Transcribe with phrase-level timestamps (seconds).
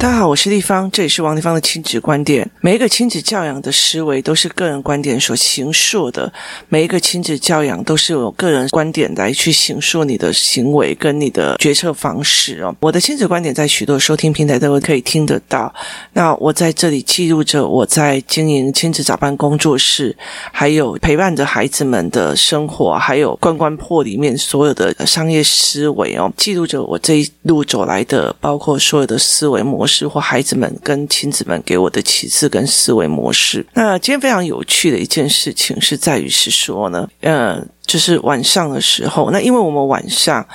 [0.00, 2.50] 大家好，我是丽芳，这里是王丽芳的亲子观点。
[2.62, 6.32] 每一个亲子教养的思维都是个人观点所形塑的，
[6.70, 12.74] 每一个亲子教养都是有个人观点来去形塑你的行为跟你的决策方式哦。
[12.80, 15.70] 我的亲子观点在许多收听平台都可以听得到。
[16.14, 20.16] 那我在这里记录着我在经营亲子早班工作室，
[20.50, 29.89] 还有陪伴着孩子们的生活，还有关关破里面所有的商业思维哦，记录着我这一路走来的，包括所有的思维模式。
[29.90, 33.66] 是或孩子们跟亲子们给我的启示跟思维模式。
[33.74, 40.46] 那今天非常有趣的一件事情是在于是说呢，呃，就是晚上的时候，那因为我们晚上。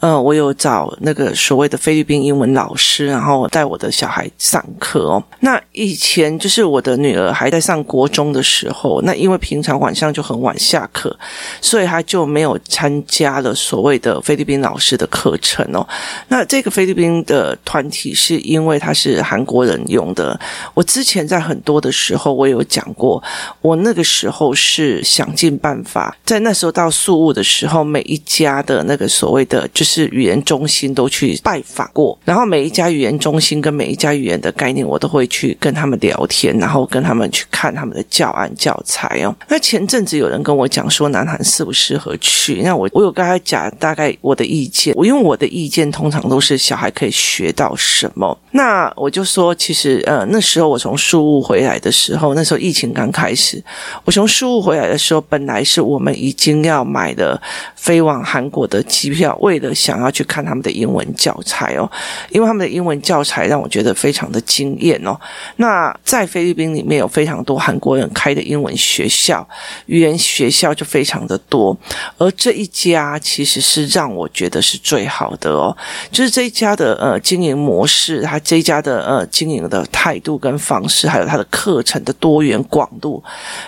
[0.00, 5.24] 嗯，我有找那个所谓的菲律宾英文老师，然后带我的小孩上课哦。
[5.40, 11.16] 那以前就是我的女儿还在上国中的时候，那因为平常晚上就很晚下课，
[11.62, 15.88] 所以她就没有参加了所谓的菲律宾老师的课程哦。
[16.28, 20.38] 那这个菲律宾的团体是因为他是韩国人用的。
[20.74, 23.22] 我之前在很多的时候我有讲过，
[23.62, 30.10] 我那个时候是想尽办法，在那时候到宿务的时候，每一家的那个所谓的就是。
[30.14, 39.34] 语言中心都去拜访过，然后每一家语言中心跟每一家语言的概念，我都会去跟他们聊天，然后跟他们去看他们的教案教材哦。
[39.48, 53.62] 那前阵子有人跟我讲说南韩适不适合去，那我我有跟他讲大概我的意见，我因为我的意见通常都是小孩可以学到什么，那我就说其实呃那时候我从宿务回来的时候，那时候疫情刚开始，
[54.04, 57.40] 我从宿务回来的时候，本来是我们已经要买的
[57.76, 59.72] 飞往韩国的机票，为了。
[59.74, 61.90] 想要去看他们的英文教材哦，
[62.30, 65.18] 因为他们的英文教材让我觉得非常的惊艳哦。
[65.56, 69.46] 那在菲律宾里面有非常多韩国人开的英文学校，
[69.86, 71.76] 语言学校就非常的多，
[72.18, 75.76] 而这一家其实是让我觉得是最好的哦，
[76.10, 83.22] 就是这一家的呃经营模式，他这一家的呃经营的态度跟方式，还有他的课程的多元广度，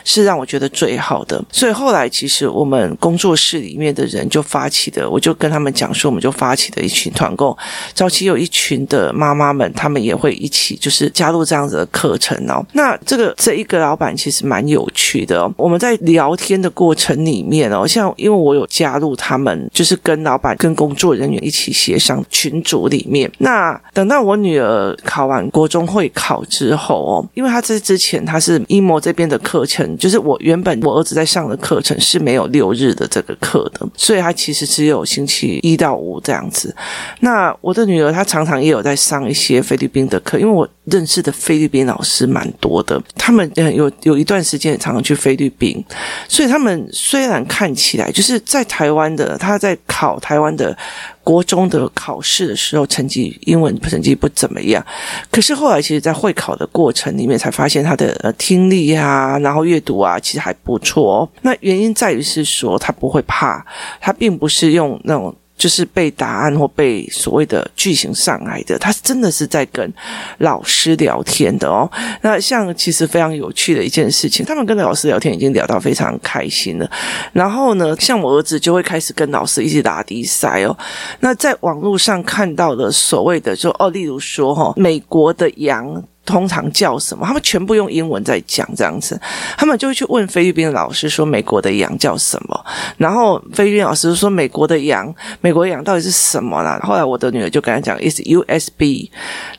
[0.05, 1.45] 是让我觉得最好的。
[1.51, 6.07] 所以后来其实我们工作室里面的人就发起的，我就跟他们讲说。
[6.07, 7.59] 我们就发起的一群团购，
[7.93, 12.65] 早期有一群的妈妈们，他们也会一起就是加入这样子的课程哦。
[12.73, 15.55] 那这个这一个老板其实蛮有趣的哦。
[15.57, 23.31] 我们在聊天的过程里面哦，像因为我有加入他们，就是跟老板跟工作人员一起协商群组里面。
[23.39, 36.17] 那等到我女儿考完国中会考之后哦，因为她在之前她是一模这边的课程，就是我原本我儿子在上的课程是没有六日的这个课的，所以他其实只有星期一到五。
[36.25, 36.75] 这样子，
[37.21, 45.85] 那我的女儿她常常也有在上一些菲律宾的课，因为我认识的菲律宾老师蛮多的，他们有有一段时间常常去菲律宾，
[46.29, 50.77] 所以他们虽然看起来就是在台湾的，他在考台湾的
[51.25, 54.85] 国中的考试的时候，成绩英文成绩不怎么样，
[55.31, 61.29] 可是后来其实，在会考的过程里面才发现他的呃听力啊，然后阅读啊，其实还不错哦。
[61.43, 63.65] 那原因在于是说他不会怕，
[64.01, 65.35] 他并不是用那种。
[65.57, 69.93] 就是背答案或背所谓的句型上来的，他真的是在跟
[70.39, 71.91] 老师聊天的哦。
[72.21, 76.91] 那像其实非常有趣的一件事情，他们跟老师聊天已经聊到非常开心了。
[77.33, 80.77] 然后呢，像我儿子就会开始跟老师一起打比赛哦。
[81.21, 86.05] 那在网络上看到的所谓的就哦，例如说哈，美国的羊。
[86.27, 87.25] 通常叫什么？
[87.25, 89.19] 他们全部用英文在讲这样子，
[89.57, 92.67] 他们就会去问菲律宾的老师说：“美国的羊叫什么？”
[92.99, 99.09] 然后菲律宾老师说：“美国的羊，美国羊到底是什么啦？”后来我的女儿就跟他讲：“is USB。”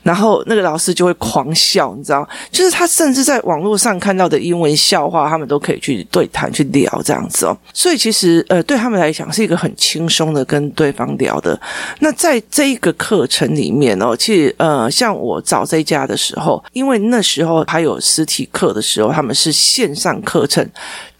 [0.04, 7.56] 然后那个老师就会狂笑，你知道，就是他甚至在网络上看到的英文笑话，他们都可以去对谈去聊这样子哦。
[7.72, 11.58] 所以其实呃，对他们来讲是一个很轻松的跟对方聊的。
[12.00, 16.57] 那在这一个课程里面哦，其实呃，像我找这家的时候。
[16.72, 20.66] 因为那时候还有实体课的时候，他们是线上课程，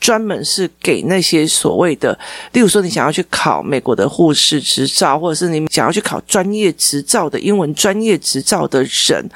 [0.00, 2.18] 专门是给那些所谓的，
[2.52, 9.28] 例如说你想要去考美国的护士执照，或者是你想要去考专业执照的英文专业执照的人。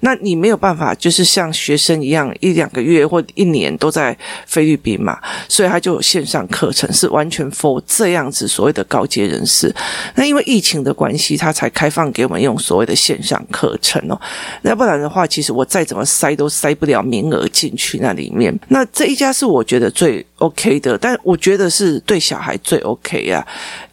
[0.00, 4.16] 那你没有办法，就是像学生一样一两个月或一年都在
[4.46, 5.18] 菲律宾嘛，
[5.48, 9.74] 所以他就有线上课程，是完全 for 这样子所谓的高阶人士。
[10.14, 14.18] 那因为疫情的关系，他才开放给我们用所谓的线上课程哦。
[14.62, 18.58] 要不然的话，其实我再怎么塞都塞不了名额进去那里面。
[18.68, 23.46] 那这一家是我觉得最 OK 的，但我觉得是对小孩最 OK 啊。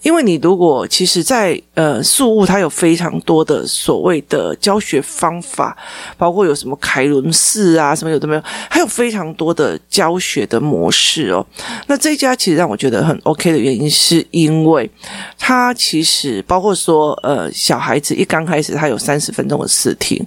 [0.04, 5.76] 因为你如果其实在呃宿务，它有非常多的所谓的教学方法。
[6.18, 11.46] 包括有什么凯伦式啊，什么有的没有，还有非常多的教学的模式哦。
[11.88, 14.90] 那这家其实让我觉得很 OK 的原因，是因为
[15.38, 20.26] 它其实包括说，呃，小孩子一刚开始他有三十分钟的试听，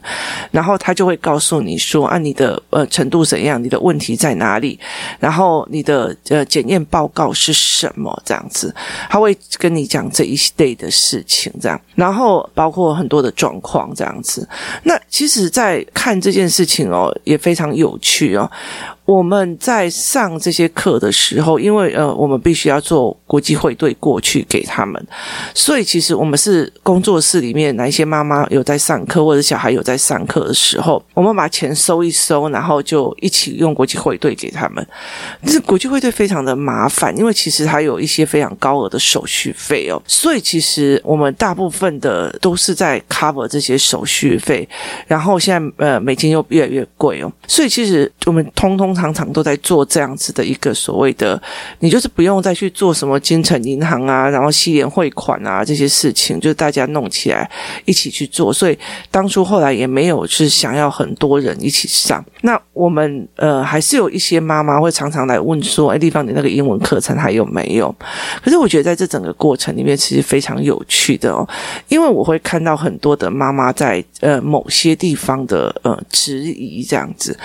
[0.50, 4.78] 然后他就会告诉你说，啊，你的呃程度怎样，你的问题在哪里，
[5.18, 8.74] 然后你的呃检验报告是什么，这样子，
[9.08, 14.48] 他会跟你讲这一类的事情，这样，然后包括很多的状况，这样子。
[14.82, 18.50] 那其实，在在看这件事情哦，也非常有趣哦。
[19.04, 25.00] 我们在上这些课的时候，因为呃，我们必须要做国际汇对过去给他们，
[25.54, 34.86] 所以其实我们是工作室里面哪一些妈妈有在上课，或者小孩有在上课的时候，我们把钱收一收，然后就一起用国际汇兑给他们。
[35.42, 44.68] 但是国际汇兑非常的麻烦，因为其实它有一些非常高额的手续费哦，所以其实我们大部分的都是在 cover 这些手续费，
[45.06, 48.90] 然后现在呃美金又越来越贵哦，所以其实我们通通。
[48.90, 51.40] 常常都在做这样子的一个所谓的，
[51.78, 57.48] 你就是不用再去做什么金城银行啊，然后西联汇款啊这些事情，就大家弄起来
[57.84, 58.52] 一起去做。
[58.52, 58.78] 所以
[59.10, 62.24] 当初后来也没有是想要很多人一起上。
[62.42, 67.94] 那我们呃还是有一些妈妈会常常来问说：“哎，丽芳，你那个英文课程还有没有？”
[68.42, 71.46] 可是我觉得在这整个过程里面，其实非常有趣的哦，
[71.88, 77.36] 因为我会看到很多的妈妈在呃某些地方的呃质疑这样子。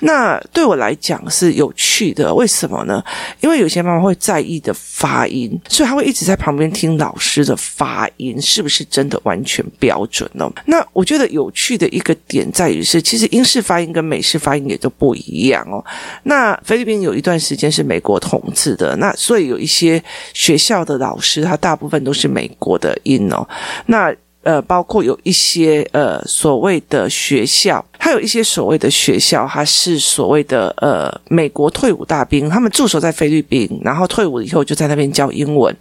[0.00, 3.02] 那对我来讲是有趣的，为什么呢？
[3.40, 10.50] 因为有些妈妈会在意的发音，所以他会一直在旁边听老师的发音是不是真的完全标准呢。
[10.64, 15.78] 那我觉得有趣的一个点在于是，其实英式发音跟美式发音也都不一样哦。
[16.24, 20.02] 那菲律宾有一段时间是美国统治的，那所以有一些
[20.32, 23.46] 学校的老师，他大部分都是美国的音哦。
[23.86, 27.84] 那呃，包括有一些呃所谓的学校。
[28.06, 35.76] 还有一些所谓的学校，它是所谓的呃美国退伍大兵，他们驻守在菲律宾，然后退伍以后就在那边教英文。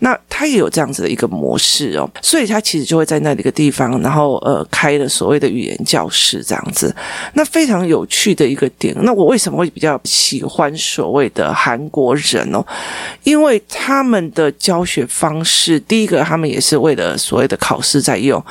[0.00, 6.92] 那他也有这样子的一个模式哦，所以他其实就会在那里个地方，然后呃开了所谓的语言教室这样子。
[7.34, 8.92] 那非常有趣的一个点。
[9.02, 12.60] 那我为什么会比较喜欢所谓的韩国人哦？
[13.22, 18.44] 因为他们的教学方式，第一个他们也是为了所谓的考试在用。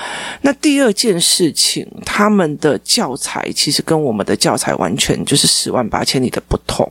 [0.44, 6.90] 那第二件事情，他们的教材其实跟我们的教材完全就是十万八千里的不同，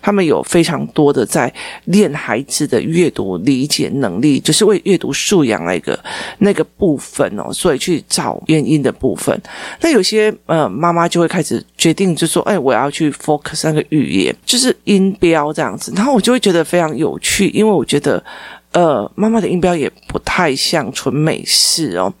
[0.00, 1.52] 他们有非常多的在
[1.86, 5.98] 练孩子的阅读理解能力，就是为阅读素养那个
[6.38, 9.40] 那个部分哦，所以去找原因的部分。
[9.80, 18.22] 那有些呃妈妈就会开始决定，就说：“哎，我要去 focus 那个语言，就是音标这样子。”然后我就会觉得非常有趣，因为我觉得。
[18.74, 22.12] 呃，妈妈的音标也不太像纯美式哦，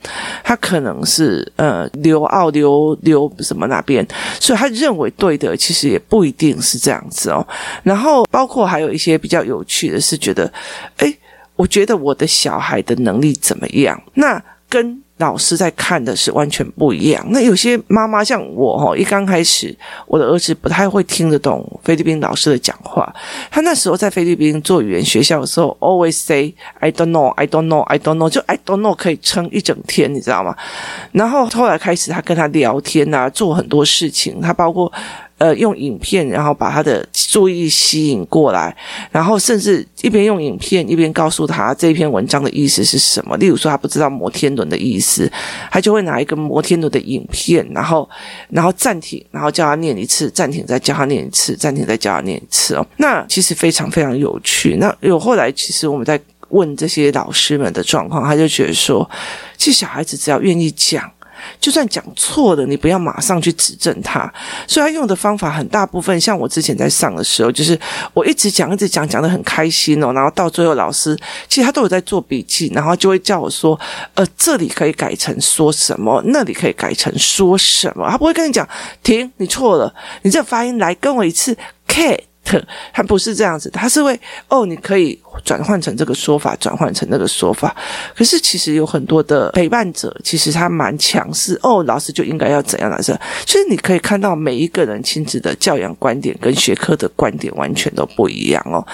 [0.42, 4.06] 他可能是呃留澳留留什么那边，
[4.40, 7.46] 所以他认为对的，其实也不一定是这样子哦。
[7.82, 10.50] 然后包括还有一些比较有趣的是，觉得，
[10.98, 11.18] 诶，
[11.56, 14.00] 我觉得我的小孩的能力怎么样？
[14.14, 15.03] 那跟。
[15.18, 17.24] 老师在看的是完全不一样。
[17.30, 19.74] 那有些妈妈像我哈，一刚开始
[20.06, 23.14] 我的儿子不太会听得懂菲律宾老师的讲话。
[23.50, 30.56] 他那时候在菲律宾做语言学校的时候，always say I don't know, I don't know, I don't know，就 I don't know 可以撑一整天，你知道吗？
[31.12, 34.92] 然后后来开始他跟他聊天啊，做很多事情，他包括。
[35.36, 38.74] 呃，用影片，然后把他的注意吸引过来，
[39.10, 43.36] 然后甚至一边用影片一边告诉他这篇文章的意思是什么。
[43.38, 45.30] 例如说，他不知道摩天轮的意思，
[45.72, 48.08] 他就会拿一个摩天轮的影片，然后
[48.48, 52.86] 然后暂停，然后叫他念一次，暂停再叫他念一次，暂停再叫他念一次哦。
[52.98, 54.76] 那其实非常非常有趣。
[54.76, 56.18] 那有后来，其实我们在
[56.50, 59.10] 问这些老师们的状况，他就觉得说，
[59.56, 61.10] 其实小孩子只要愿意讲。
[61.60, 64.32] 就算讲错了，你不要马上去指正他。
[64.66, 67.78] 所以他用的方法很大部分，像我之前在上的时候，就是
[68.12, 70.12] 我一直讲，一直讲，讲得很开心哦。
[70.12, 71.16] 然后到最后，老师
[71.48, 73.78] 其实他都有在做笔记，然后就会叫我说
[74.14, 78.68] ：“呃，这里可以改成说什么，那里可以改成说什么。”他不会跟你讲
[79.02, 82.26] 停，你错了，你这发音来跟我一次，K。
[82.92, 87.74] 他不是这样子，他是会哦，你可以转换成这个说法，转换成那个说法。
[88.14, 93.18] 可是其实有很多的陪伴者，其实他蛮强势哦，老师就应该要怎样来着？
[93.46, 98.86] 所以你可以看到每一个人亲子的教养观点跟学科的观点完全都不一样哦。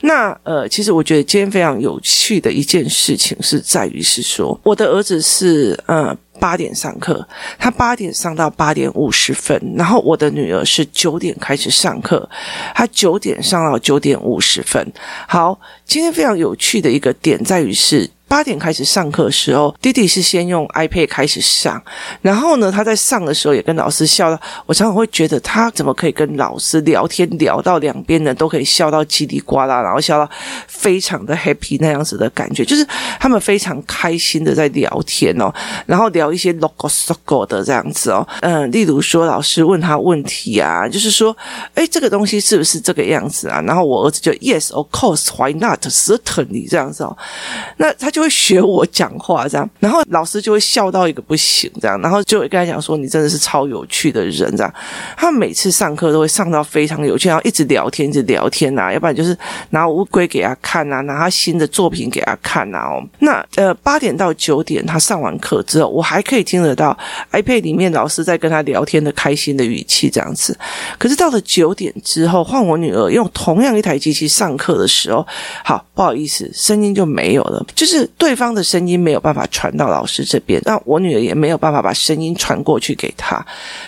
[0.00, 6.16] 那呃，其实我觉得今天非常有趣的一件事情是在于是说，我的儿子是呃。
[6.44, 7.26] 八点上课，
[7.58, 12.28] 他八点上到八点五十分，然后我的女儿是九点开始上课，
[12.74, 14.92] 她九点上到九点五十分。
[15.26, 18.10] 好，今天非常有趣的一个点在于是。
[18.34, 21.80] 八点开始上课的时候，弟弟是先用 iPad 开始上，
[22.20, 30.28] 然后呢，他在上的时候也跟老师笑到，我常常会觉得他怎么可以跟老师聊天聊到两边呢都可以笑到叽里呱啦，然后笑到
[30.66, 32.84] 非常的 happy 那样子的感觉，就是
[33.20, 35.54] 他们非常开心的在聊天哦，
[35.86, 41.36] 然后聊一些 logo logo 的这样子哦，嗯，例如说老师问他问题啊，就是说，
[41.74, 43.60] 哎，这个东西是不是这个样子啊？
[43.60, 45.80] 然后我儿子就 yes of course why not?
[45.86, 47.16] Certainly 这样子哦，
[47.76, 54.74] 那他就会学我讲话这样，然后老师就会笑到一个不行这样，然后就会跟他讲说，你真的是超有趣的人这样。
[55.16, 59.36] 他每次上课都会上到非常有趣，然后一直聊天，一直聊天啊，要不然就是
[59.70, 63.04] 拿乌龟给他看啊，拿他新的作品给他看啊哦。
[63.20, 66.96] 那呃八点到九点他上完课之后，我还可以听得到
[67.32, 70.56] iPad 里面老师在跟他聊天的开心的语气这样子。
[70.98, 75.26] 可是到了九点之后，换我女儿用同样一台机器上课的时候，
[75.64, 83.44] 好不好意思，声音就没有了，就是对方的声音没有办法传到老师这边，那我女儿也没有办法把声音传过去给他。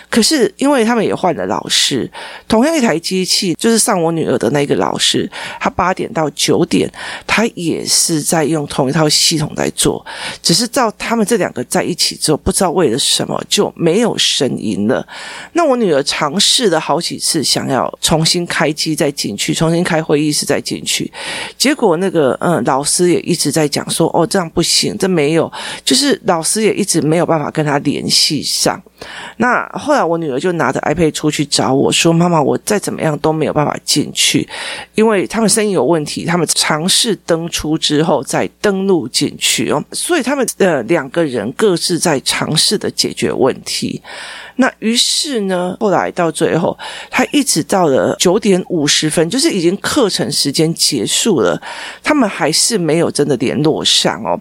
[0.09, 2.09] 可是因为他们也换了老师，
[2.47, 5.29] 同样一台机器，就是上我女儿的那个老师，
[5.59, 6.91] 他八点到九点，
[7.25, 10.05] 他也是在用同一套系统在做，
[10.41, 15.05] 只是照他们这两个在一起之后，不知道为了什么就没有声音了。
[15.53, 21.11] 那我女儿尝试了好几次，想要重新开机再进去，重新开会议室再进去，
[21.57, 25.51] 结果那个嗯，老师也一直在讲说，哦，这样不行，这没有，
[25.83, 28.81] 就是老师也一直没有办法跟他联系上。
[29.37, 34.47] 那后来我女儿就拿着 iPad 出去找我说：“妈妈，我再怎么样都没有办法进去，
[34.95, 36.25] 因为他们声音有问题。
[36.25, 44.01] 他们尝试登出之后再登录进去哦，所以他们呃两个人各自在尝试的解决问题。”
[44.59, 46.75] 那于是呢，后来到最后，
[47.11, 51.61] 他一直到了九点五十分，就是已经课程时间结束了，
[52.03, 54.39] 他们还是没有真的联络上想哦。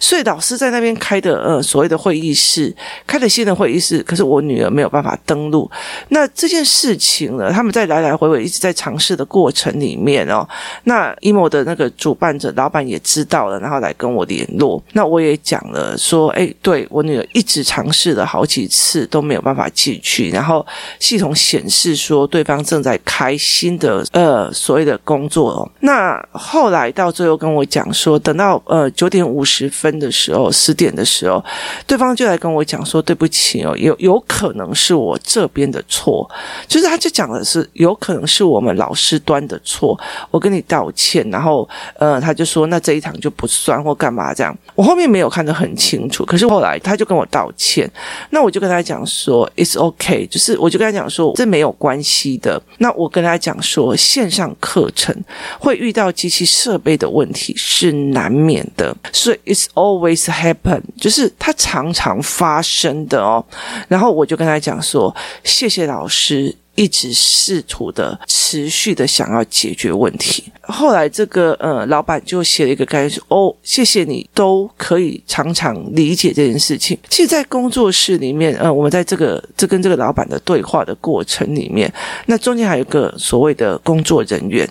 [0.00, 2.74] 所以老师在那边开的呃所谓的会议室，
[3.06, 5.70] 开的新的会议室，可是我女儿没有办法登录。
[6.08, 10.48] 那这件事情呢，他们在来来回回一直在尝试的过程里面哦，
[10.84, 14.82] 那 emo 的那个主办者老板也知道了，然后来跟我联络。
[14.92, 19.58] 那我也讲了说，哎，对，我女儿一直尝试了好几次都没有办。
[19.58, 20.64] 法进去，然后
[21.00, 25.68] 系统显示说对方正在开新的呃所谓的工作哦。
[25.80, 31.42] 那后来到最后跟我讲说，等到呃九点五十分的时候，十点的时候，
[31.86, 36.28] 对方就来跟我讲说，对不起哦，有有可能是我这边的错，
[36.66, 39.96] 就是他就讲的是有可能是我们老师端的错，
[40.32, 41.24] 我跟你道歉。
[41.30, 41.68] 然后
[42.00, 44.52] 呃他就说那这一堂就不算或干嘛这样。
[44.74, 47.88] 我后面没有看得很清楚，可是后来他就跟我道歉，
[48.30, 49.38] 那我就跟他讲说。
[49.56, 52.60] It's OK 就是我就跟他讲说，这没有关系的。
[52.78, 55.14] 那我跟他讲说，线上课程
[55.60, 63.44] 会遇到机器设备的问题是难免的，所以 it's always happen，就是它常常发生的哦。
[63.88, 65.14] 然后我就跟他讲说，
[65.44, 66.54] 谢谢老师。
[66.78, 70.44] 一直试图的、持续的想要解决问题。
[70.60, 81.92] 后来，这个呃，老板就写了一个概念说：“哦，谢谢你，都可以常常理解这件事情。”其实，在工作室里面，呃，我们在这个这跟这个老板的对话的过程里面，
[82.26, 84.64] 那中间还有个所谓的工作人员，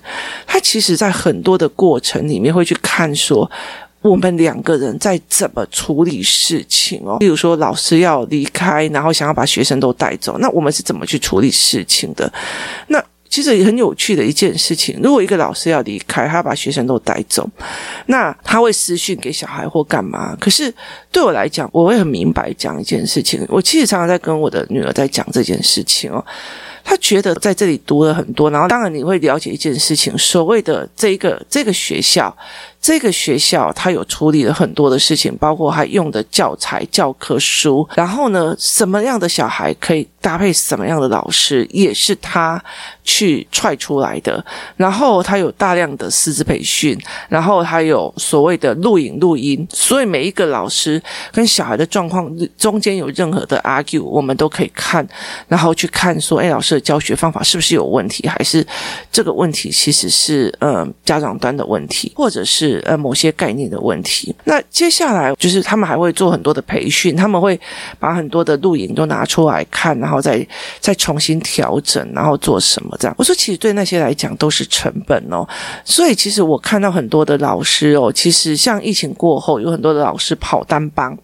[0.45, 3.51] 他其实在很多的过程里面会去看说。
[4.07, 7.17] 我们两个人在怎么处理事情哦？
[7.19, 12.31] 例如说，老师要离开，然后想要把学生都带走，那我们是怎么去处理事情的？
[12.87, 14.97] 那其实也很有趣的一件事情。
[15.03, 17.47] 如果一个老师要离开，他要把学生都带走，
[18.05, 20.35] 那他会私讯给小孩或干嘛？
[20.39, 20.73] 可是
[21.11, 23.45] 对我来讲，我会很明白讲一件事情。
[23.49, 26.23] 我其实常常在跟我的女儿在讲这件事情哦。
[26.85, 32.35] 他觉得在这里读了很多，然后当然你会了解一件事情，所谓的这个这个学校。
[32.88, 42.63] 这个学校他有处理了很多的事情，包括他用的教材、教科书，然后呢，什么样的小孩可以搭配什么样的老师，也是他
[43.03, 44.41] 去踹出来的。
[44.77, 51.01] 然后他有大量的师资培训，然后他有所谓的录影录音，所以每一个老师
[51.34, 55.06] 跟小孩的状况中间有任何的 argue，我们都可以看，
[55.50, 58.65] 然后去看说，哎，老师的教学方法是不是有问题，还是
[59.12, 62.76] 这个问题其实是呃家长端的问题，或者是。
[62.86, 64.36] 呃，某些概念的问题。
[64.43, 67.60] 那接下来就是他们还会做很多的培训，他们会
[68.00, 70.46] 把很多的录影都拿出来看，然后再
[70.79, 73.15] 再重新调整，然后做什么这样。
[73.17, 75.48] 我说，其实对那些来讲都是成本哦。
[75.84, 81.17] 所以其实我看到很多的老师哦，其实像疫情过后，有很多的老师跑单帮，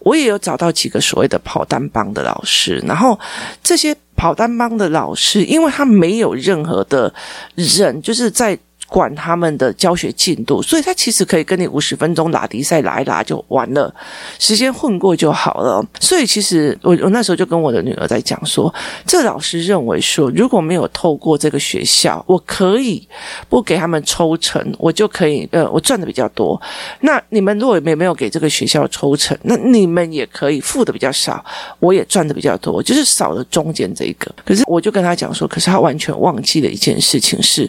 [0.00, 3.18] 我也有找到几个所谓的跑单帮的老师，然后
[3.62, 7.12] 这些跑单帮的老师，因为他没有任何的
[7.54, 8.58] 人，就是在。
[8.88, 13.92] 管他们的教学进度，所以他其实可以跟你五十分钟拉迪赛拉一拉就完了，
[14.38, 15.84] 时间混过就好了。
[16.00, 18.72] 所以其实我我那时候就跟我的女儿在讲说，
[19.04, 23.06] 这老师认为说，如果没有透过这个学校，我可以
[23.48, 26.60] 不给他们抽成，我就可以呃，我赚的比较多。
[27.00, 31.44] 那你们如果没没有给这个学校抽成，那你们也可以付的比较少，
[31.80, 34.32] 我也赚的比较多，就是少了中间这一个。
[34.44, 37.68] 可是我就跟他讲说，可是他完全忘记了一件事情是，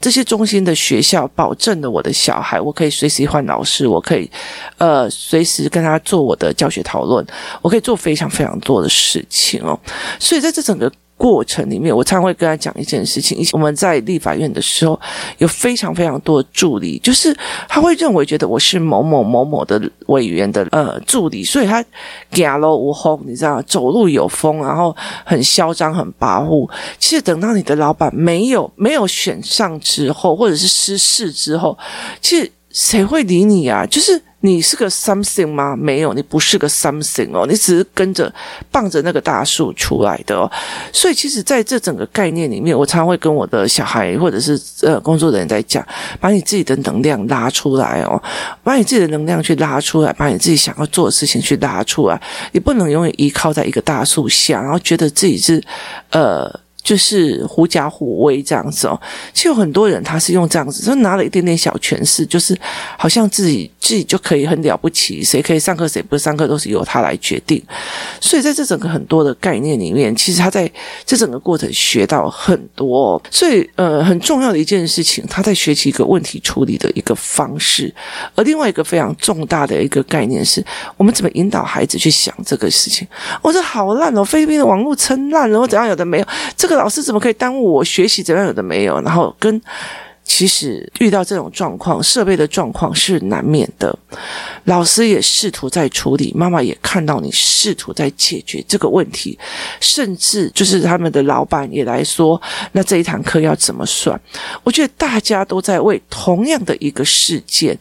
[0.00, 4.30] 这些中心的学校保证了我的小孩，我可以随时换老师，我可以
[4.76, 7.26] 呃随时跟他做我的教学讨论，
[7.62, 9.78] 我可以做非常非常多的事情哦。
[10.18, 10.90] 所以在这整个。
[11.18, 13.44] 过程里面，我常常会跟他讲一件事情。
[13.52, 14.98] 我们在立法院的时候，
[15.38, 17.36] 有非常非常多的助理，就是
[17.68, 21.84] 他会认为觉得我是某某某某的委员的呃助理，所以他
[22.30, 26.70] 走路有风，你知道，走路有风，然后很嚣张、很跋扈。
[26.98, 31.76] 其实等到你的老板没有没有选上之后，或者是失势之后，
[32.22, 33.84] 其实谁会理你啊？
[33.84, 34.22] 就是。
[34.40, 35.74] 你是个 something 吗？
[35.76, 38.32] 没有，你不是个 something 哦，你只是跟着
[38.70, 40.48] 傍着那个大树出来的哦。
[40.92, 45.84] 所以，其实在这整个概念里面，我常常会跟我的小孩或者是呃工作人员在讲，
[46.20, 48.22] 把你自己的能量拉出来哦，
[48.62, 52.20] 把你自己的能量去拉出来，把你自己想要做的事情去拉出来。
[52.52, 55.60] 你不能永远依靠在一个大树下，然后觉得自己是
[56.10, 56.60] 呃。
[56.88, 58.98] 就是狐假虎威这样子哦，
[59.34, 62.58] 其实有很多人他是用这样子，就拿了一点点小权势，就是
[62.96, 67.62] 好像自己自己就可以很了不起，谁可以上课谁不上课都是由他来决定。
[68.22, 70.70] 所以在这整个很多的概念里面，其实他在
[71.04, 73.22] 这整个过程学到很多。
[73.30, 77.94] 所以呃，很重要的一件事情，他在学习一个问题处理的一个方式。
[78.34, 80.64] 而另外一个非常重大的一个概念是，
[80.96, 83.06] 我们怎么引导孩子去想这个事情。
[83.42, 86.26] 我说好烂哦，菲律宾的网络撑烂了，我怎样有的没有
[86.56, 86.77] 这个。
[86.78, 88.22] 老师怎么可以耽误我学习？
[88.22, 89.00] 怎样有的没有？
[89.02, 89.60] 然后跟
[90.24, 93.98] 其实遇到这种状况，设备的状况是难免的。
[94.64, 99.38] 老师也试图在处理，妈妈也看到你试图在解决这个问题，
[99.80, 102.40] 甚至就是他们的老板也来说，
[102.72, 104.20] 那这一堂课要怎么算？
[104.62, 107.78] 我觉得大家都在为同样的一个事件，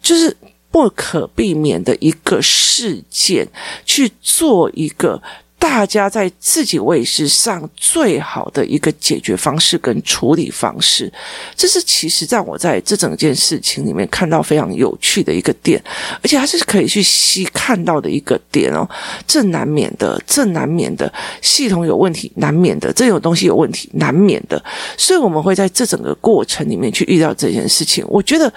[0.00, 0.34] 就是
[0.70, 3.46] 不可避免的一个事件
[3.84, 5.22] 去做一个。
[5.62, 11.10] 大家在自己位置上最好的一个解决方式跟处理方式，
[11.54, 15.80] 这是其实让我在这整件事情里面看到非常有趣的一个点，
[16.20, 18.86] 而且还是可以去细看到的一个点哦。
[19.24, 21.10] 这难免的，这难免的，
[21.40, 24.60] 系统有问题难免的，这种东西有问题难免的，
[24.98, 28.04] 所以我们会在这整个过程里面去遇到这件事情。
[28.08, 28.52] 我觉得。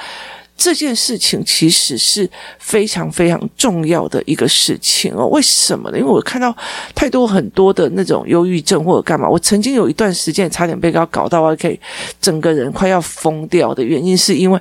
[0.57, 5.27] 这件事情其实是非常非常重要的一个事情哦。
[5.27, 5.97] 为什么呢？
[5.97, 6.55] 因为我看到
[6.93, 9.29] 太多很多的那种忧郁症或者干嘛。
[9.29, 11.79] 我曾经有一段时间差点被他搞到我可以
[12.21, 14.59] 整个人快要疯掉的原因，是因为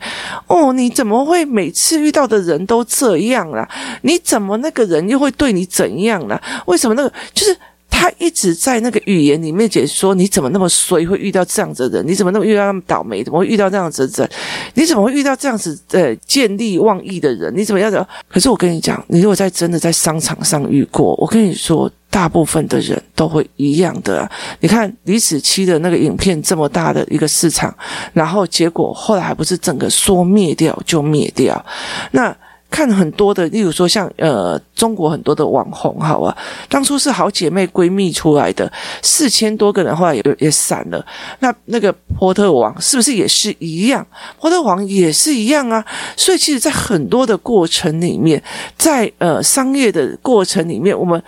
[0.49, 3.69] 哦，你怎么会每次遇到的人都这样啦？
[4.03, 6.41] 你怎么那个人又会对你怎样啦？
[6.67, 7.57] 为什么那个就是？
[7.97, 12.07] 他一直在那个语言里面解说：“你怎么那么衰，会遇到这样子的人？
[12.07, 13.23] 你怎么那么遇到那么倒霉？
[13.23, 14.31] 怎么会遇到这样子的人？
[14.75, 17.57] 你怎么会遇到这样子呃见利忘义的人？
[17.57, 18.07] 你怎么样的？
[18.29, 24.29] 可是我跟你讲，你如果在真的在商场上遇过，我跟你说，大部分的人都会一样的。
[24.59, 27.75] 你看李子柒的那个影片这么大的一个市场，
[28.13, 31.65] 然后结果后来还不是整个说灭掉就灭掉？
[32.11, 32.37] 那。”
[32.71, 36.37] 看很多的，例如说像呃中国很多的网红，好啊，
[36.69, 41.07] 当初是好姐妹闺蜜出来的，四千多个人，后来也也散了。
[41.39, 44.05] 那那个波特王是不是也是一样？
[44.41, 45.85] 波特王也是一样啊。
[46.17, 48.43] 所以其实，在很多的过程里面，
[48.77, 51.23] 在呃商业的过程里面，我们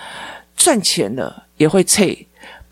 [0.56, 2.25] 赚钱了也会脆。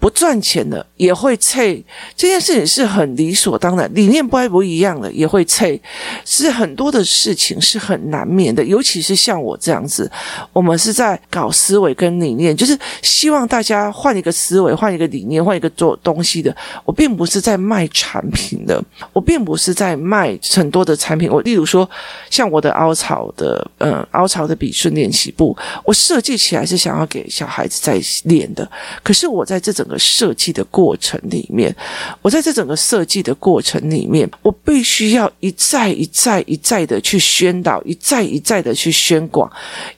[0.05, 1.83] 不赚钱的也会脆，
[2.15, 5.81] 这件事情是很理所当然，理念不一不一样的也会脆，
[6.27, 10.11] 是很多的事情是很难免的，尤其是像我这样子，
[10.53, 16.55] 我们是在搞思维跟理念，就是希望大家换一个思维，换一个理念，换一个做东西的。
[16.85, 21.31] 我并不是在卖产品的，我并不是在卖很多的产品。
[21.31, 21.89] 我例如说，
[22.29, 28.71] 像我的凹槽的，嗯，凹槽的笔顺练习簿，我设计起来是想要给小孩子在练的，
[29.03, 29.94] 可是我在这整个。
[29.99, 31.75] 设计的过程里面，
[32.23, 39.51] 我在这整个设计的过程里面，我必须要一再一再一再的去宣导，一再一再的去宣广，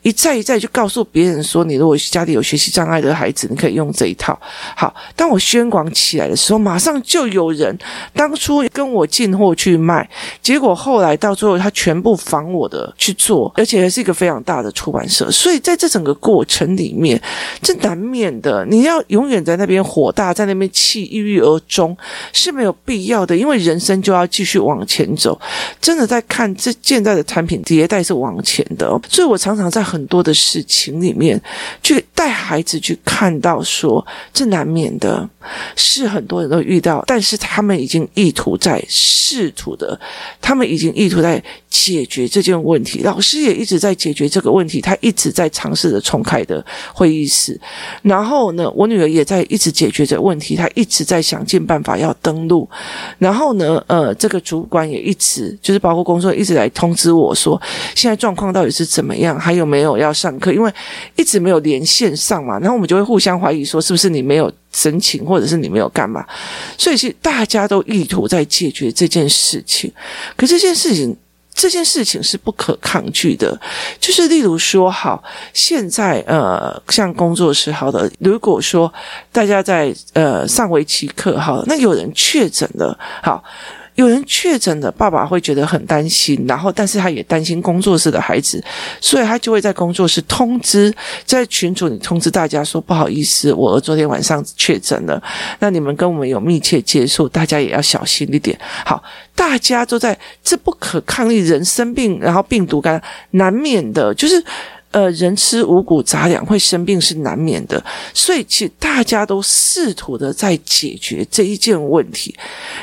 [0.02, 4.38] 一再一再去告诉别人说，你如果家里有学习障碍的孩子，你可以用这一套。
[4.76, 7.78] 好，当我宣广起来的时候，马上就有人
[8.12, 10.09] 当初跟我进货去卖，
[10.42, 15.30] 结果后来到最后他全部仿我的去做，而且还是一个非常大的出版社。
[15.30, 17.20] 所以在这整个过程里面，
[17.62, 19.76] 这难免的，你要永远在那边。
[19.87, 21.96] 火大，在那边气郁郁而终
[22.33, 25.40] 是没有必要的，因为人生就要继续往前走。
[25.81, 31.40] 真的在看这现在的产品迭代是往前的，所以我常常在很多的事情里面
[31.83, 35.29] 去带孩子去看到说，这难免的，
[35.77, 39.99] 是很多人都遇到，但是他们已经意图在试图的，
[40.40, 47.59] 他们已经意图在解决这件问题，老师也一直在解决这个问题，他一直在尝试着重开的会议室，
[48.03, 52.68] 然后呢，我女儿也在一直解决这问题，他一直在想尽办法要登录，
[53.18, 57.61] 然后呢，呃，这个主管也一直就是包括工作一直来通知我说，
[57.94, 60.72] 现在状况到底是怎么样，还有没有要上课，因为
[61.16, 66.24] 一直没有连线上嘛，然后我们就会互相怀疑说，是不是你没有申请，或者是你没有干嘛，
[66.79, 69.92] 所以其实大家都意图在解决这件事情，
[70.37, 71.16] 可这件事情。
[71.57, 73.59] 这件事情是不可抗拒的，
[73.99, 78.92] 就是例如说，好，现在呃，像工作室好的，如果说
[79.33, 83.42] 大家在呃上围棋课好，那有人确诊了，好。
[83.96, 88.62] 有人确诊了爸爸会觉得很担心，然后但是他也担心工作室的孩子，
[89.00, 95.20] 所以他就会在工作室通知，在群组里通知大家说，不好意思，我昨天晚上确诊了，
[95.59, 98.59] 那你们跟我们有密切接触，大家也要小心一点。
[98.85, 99.02] 好，
[99.35, 104.44] 大家都在，这不可抗力，人生病，然后病毒感染难免的，就是。
[104.96, 112.35] 呃，人吃五谷杂粮会生病是难免的，所以其实大家都试图的在解决这一件问题，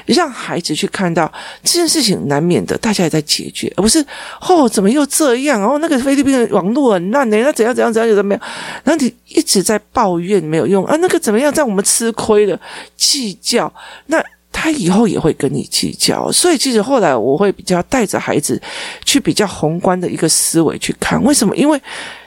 [0.05, 1.31] 让孩子去看到
[1.63, 4.05] 这件事情难免的，大家也在解决，而不是
[4.41, 5.59] 哦，怎么又这样？
[5.59, 8.41] 哦，那个菲律宾的网络很烂呢，那怎样怎样怎样有的没有？
[8.83, 11.51] 然后你一直在抱怨没有用啊，那个怎么样？
[11.51, 12.59] 在我们吃亏了，
[12.95, 13.73] 计较
[14.05, 14.23] 那。
[14.63, 18.61] 他以后也会跟你计较，所以其实后来我会比较带着孩子
[19.03, 21.53] 去比较宏观的一个思维去看，为什么？
[21.57, 21.77] 因为。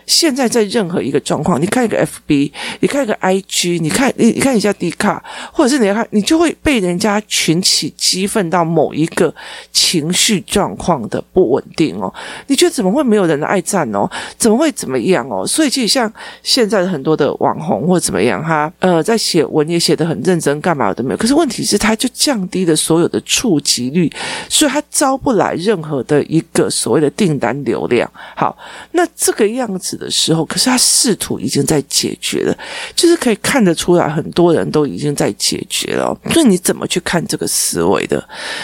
[0.07, 9.35] 现在在任何一个状况，你看一个 FB，你看一个 IG，你看你你看一下 D 卡，或者是你看，你就会被人家群起激愤到某一个
[9.73, 12.13] 情绪状况的不稳定哦。
[12.47, 14.09] 你觉得怎么会没有人爱赞哦？
[14.39, 15.45] 怎么会怎么样哦？
[15.45, 16.11] 所以其实像
[16.43, 21.17] 现在的很多的网红或怎么样，他呃在写文也写得很认真，干嘛都没有。
[21.17, 24.09] 可是问题是，他就降低了所有的触及率，
[24.49, 28.09] 所以他招不来任何的一个所谓的订单流量。
[28.37, 28.57] 好，
[28.93, 29.96] 那这个样子。
[29.97, 32.57] 的时候，可是他试图已经在解决了，
[32.95, 36.17] 就是可以看得出来，很多人都已经在解决了。
[36.31, 38.23] 所以你怎么去看这个思维的？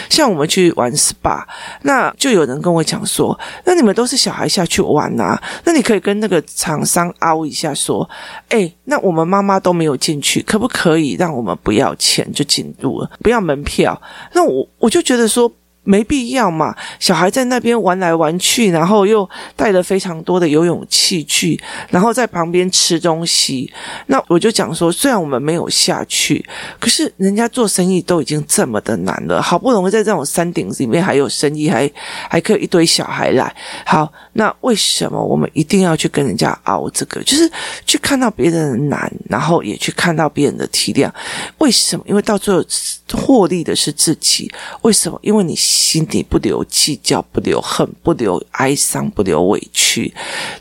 [0.09, 1.43] 像我们去玩 SPA，
[1.81, 5.41] 那就有人跟我讲说：“那你们都是小孩下去玩啊？
[5.63, 8.07] 那你可以跟那个厂商凹一下，说
[8.49, 13.99] ：‘哎，那我们妈妈都没有进去，可不可以让我们不要钱就进入了，不要门票？’
[14.33, 15.51] 那我我就觉得说。”
[15.83, 23.71] 没必要嘛，小孩在那边玩来玩去，然后又带了非常多的游泳器具，然后在旁边吃东西。
[24.07, 26.45] 那我就讲说，虽然我们没有下去，
[26.79, 31.91] 可是人家做生意都已经这么的难了，好不容易在这种山顶里面还有生意，还
[32.29, 33.53] 还可以一堆小孩来。
[33.85, 37.21] 好，那为什么我们一定要去跟人家熬这个？
[37.23, 37.51] 就是
[37.85, 41.11] 去看到别人的难，然后也去看到别人的体谅。
[41.57, 42.05] 为什么？
[42.07, 42.63] 因为到最后
[43.11, 44.49] 获利的是自己。
[44.83, 45.19] 为什么？
[45.21, 45.57] 因为你。
[45.73, 50.13] 心底不留计较，不留恨，不留哀伤，不留委屈，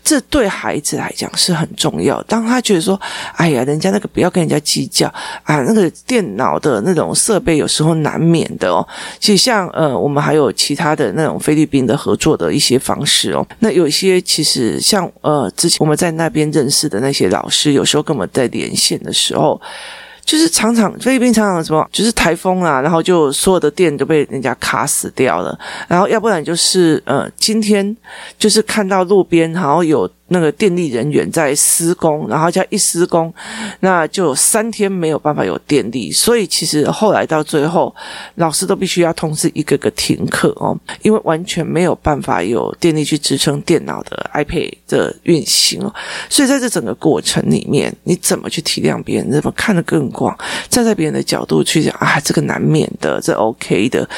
[0.03, 2.22] 这对孩子来讲是很重要。
[2.22, 2.98] 当他觉得说
[3.37, 5.07] ：“哎呀，人家那个不要跟人家计较
[5.42, 8.87] 啊，那个电脑的那种设备有时候难免的哦。”
[9.20, 13.46] 其实像呃，我们还有其他的那种菲律宾的合作的一些方式哦。
[13.59, 19.61] 那有一些其实像呃，之前我们在那边认识的那些老师，有时候跟我们在连线的时候。
[20.25, 25.59] 就是常常菲律宾常常什么，就是台风啊，然后就所有的店都被人家卡死掉了，
[25.89, 27.97] 然后要不然就是呃，今天
[28.39, 30.11] 就是看到路边然后有。
[30.33, 33.33] 那个电力人员在施工，然后叫一施工，
[33.81, 37.95] 那就三天没有办法有电力，所以其实后来到最后，
[38.37, 45.95] 老师都必须要通知一个个停课哦，因为完全没有办法有电力去支撑电脑的 iPad 的运行哦，
[46.29, 50.37] 所以在这整个过程里面，你怎么去体谅别人，怎么看得更广，
[50.71, 54.09] 站在别人的角度去讲啊，这个难免的，这 OK 的。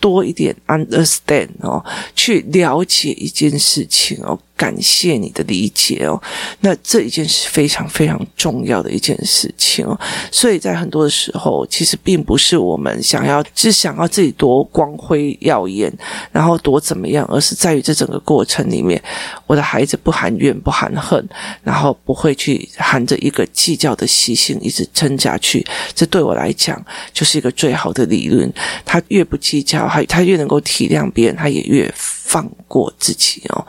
[0.00, 1.84] 多一点 understand 哦，
[2.14, 6.20] 去了解一件事情哦，感谢你的理解哦，
[6.60, 9.98] 那这一件事非常非常重要的一件事情哦，
[10.30, 15.92] 所以在很多的时候，其实并不是我们想要只想要自己多光辉耀眼，
[16.30, 19.02] 然后多怎么样，而是在于这整个过程里面，
[19.48, 21.28] 我的孩子不含怨不含恨，
[21.64, 26.80] 然后不会去含着一个计较的习性一直撑下去，这对我来讲
[27.12, 28.52] 就是一个最好的理论，
[28.84, 29.87] 他越不计较。
[30.06, 33.66] 他越能够体谅别人，他也越放过自己哦。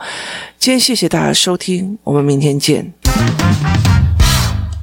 [0.58, 2.92] 今天谢谢大家收听，我们明天见。